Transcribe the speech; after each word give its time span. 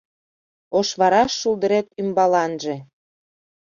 Ошвараш 0.79 1.31
шулдырет 1.41 1.87
ӱмбаланже 2.01 2.75